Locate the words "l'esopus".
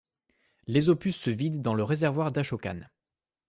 0.65-1.15